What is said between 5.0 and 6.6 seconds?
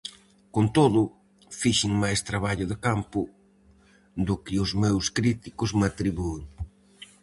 críticos me atribúen".